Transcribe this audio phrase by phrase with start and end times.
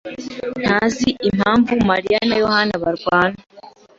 [0.61, 3.39] ntazi impamvu Mariya na Yohana barwana.